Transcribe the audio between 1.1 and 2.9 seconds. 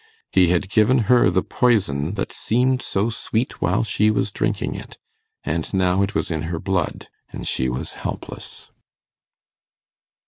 her the poison that seemed